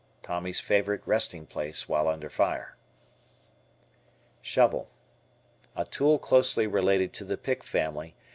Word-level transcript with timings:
Tommy's 0.23 0.59
favorite 0.59 1.03
resting 1.05 1.45
place 1.45 1.87
while 1.87 2.07
under 2.07 2.27
fire. 2.27 2.75
Shovel. 4.41 4.89
A 5.75 5.85
tool 5.85 6.17
closely 6.17 6.65
related 6.65 7.13
to 7.13 7.23
the 7.23 7.37
pick 7.37 7.63
family. 7.63 8.15